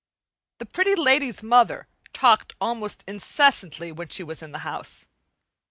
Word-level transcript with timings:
The 0.57 0.65
Pretty 0.65 0.95
Lady's 0.95 1.43
mother 1.43 1.87
talked 2.11 2.55
almost 2.59 3.03
incessantly 3.07 3.91
when 3.91 4.07
she 4.07 4.23
was 4.23 4.41
in 4.41 4.51
the 4.51 4.57
house. 4.65 5.05